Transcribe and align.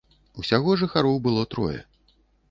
Усяго 0.43 0.77
жыхароў 0.81 1.19
было 1.27 1.43
трое. 1.51 1.75